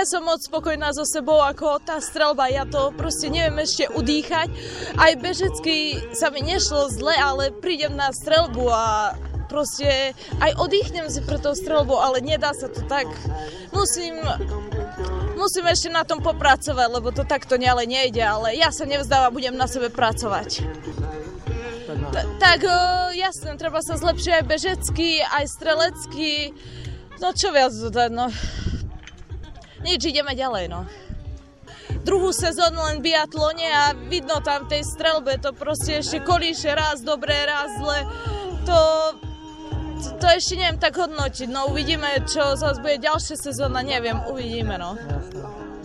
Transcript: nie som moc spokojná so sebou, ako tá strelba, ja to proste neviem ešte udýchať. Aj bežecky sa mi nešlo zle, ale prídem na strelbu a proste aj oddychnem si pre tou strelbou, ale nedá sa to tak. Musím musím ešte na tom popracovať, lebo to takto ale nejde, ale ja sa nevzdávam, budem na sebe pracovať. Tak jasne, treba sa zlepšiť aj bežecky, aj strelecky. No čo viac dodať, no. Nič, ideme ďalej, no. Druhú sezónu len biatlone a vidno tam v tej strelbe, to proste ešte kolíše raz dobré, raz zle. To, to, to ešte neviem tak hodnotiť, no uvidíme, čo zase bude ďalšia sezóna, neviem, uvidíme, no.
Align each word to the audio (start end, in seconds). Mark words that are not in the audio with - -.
nie 0.00 0.08
som 0.08 0.24
moc 0.24 0.40
spokojná 0.40 0.96
so 0.96 1.04
sebou, 1.04 1.44
ako 1.44 1.76
tá 1.84 2.00
strelba, 2.00 2.48
ja 2.48 2.64
to 2.64 2.88
proste 2.96 3.28
neviem 3.28 3.60
ešte 3.60 3.84
udýchať. 3.92 4.48
Aj 4.96 5.12
bežecky 5.20 6.00
sa 6.16 6.32
mi 6.32 6.40
nešlo 6.40 6.88
zle, 6.88 7.12
ale 7.20 7.52
prídem 7.52 7.92
na 8.00 8.08
strelbu 8.08 8.64
a 8.72 9.12
proste 9.52 10.16
aj 10.40 10.56
oddychnem 10.56 11.04
si 11.12 11.20
pre 11.20 11.36
tou 11.36 11.52
strelbou, 11.52 12.00
ale 12.00 12.24
nedá 12.24 12.56
sa 12.56 12.72
to 12.72 12.80
tak. 12.88 13.12
Musím 13.76 14.24
musím 15.36 15.68
ešte 15.68 15.92
na 15.92 16.08
tom 16.08 16.24
popracovať, 16.24 16.88
lebo 16.96 17.12
to 17.12 17.28
takto 17.28 17.60
ale 17.60 17.84
nejde, 17.84 18.24
ale 18.24 18.56
ja 18.56 18.72
sa 18.72 18.88
nevzdávam, 18.88 19.36
budem 19.36 19.52
na 19.52 19.68
sebe 19.68 19.92
pracovať. 19.92 20.64
Tak 22.40 22.64
jasne, 23.12 23.52
treba 23.60 23.84
sa 23.84 24.00
zlepšiť 24.00 24.32
aj 24.32 24.44
bežecky, 24.48 25.20
aj 25.20 25.44
strelecky. 25.44 26.56
No 27.20 27.36
čo 27.36 27.52
viac 27.52 27.76
dodať, 27.76 28.10
no. 28.16 28.32
Nič, 29.80 30.00
ideme 30.12 30.36
ďalej, 30.36 30.68
no. 30.68 30.84
Druhú 32.04 32.30
sezónu 32.30 32.80
len 32.86 32.98
biatlone 33.00 33.66
a 33.66 33.96
vidno 34.08 34.40
tam 34.44 34.68
v 34.68 34.78
tej 34.78 34.82
strelbe, 34.84 35.40
to 35.40 35.56
proste 35.56 36.00
ešte 36.04 36.20
kolíše 36.20 36.72
raz 36.72 37.00
dobré, 37.00 37.48
raz 37.48 37.72
zle. 37.80 38.04
To, 38.68 38.78
to, 40.00 40.08
to 40.20 40.26
ešte 40.28 40.60
neviem 40.60 40.78
tak 40.80 40.96
hodnotiť, 41.00 41.48
no 41.48 41.72
uvidíme, 41.72 42.24
čo 42.28 42.56
zase 42.60 42.80
bude 42.84 43.00
ďalšia 43.00 43.36
sezóna, 43.40 43.80
neviem, 43.80 44.20
uvidíme, 44.28 44.76
no. 44.76 45.00